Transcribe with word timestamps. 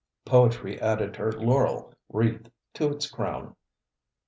Poetry 0.25 0.81
added 0.81 1.15
her 1.17 1.31
laurel 1.31 1.93
wreath 2.09 2.47
to 2.73 2.89
its 2.89 3.05
crown. 3.07 3.55